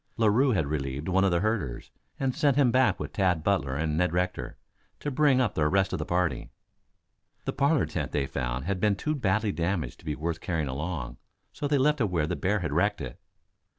Larue 0.17 0.49
had 0.53 0.65
relieved 0.65 1.07
one 1.07 1.23
of 1.23 1.29
the 1.29 1.41
herders 1.41 1.91
and 2.19 2.33
sent 2.33 2.57
him 2.57 2.71
back 2.71 2.99
with 2.99 3.13
Tad 3.13 3.43
Butler 3.43 3.75
and 3.75 3.97
Ned 3.97 4.13
Rector, 4.13 4.57
to 4.99 5.11
bring 5.11 5.39
up 5.39 5.53
the 5.53 5.67
rest 5.67 5.93
of 5.93 5.99
the 5.99 6.07
party. 6.07 6.49
The 7.45 7.53
parlor 7.53 7.85
tent 7.85 8.11
they 8.11 8.25
found 8.25 8.65
had 8.65 8.79
been 8.79 8.95
too 8.95 9.13
badly 9.13 9.51
damaged 9.51 9.99
to 9.99 10.05
be 10.05 10.15
worth 10.15 10.41
carrying 10.41 10.67
along, 10.67 11.17
so 11.53 11.67
they 11.67 11.77
left 11.77 12.01
it 12.01 12.09
where 12.09 12.25
the 12.25 12.35
bear 12.35 12.61
had 12.61 12.73
wrecked 12.73 12.99
it. 13.01 13.19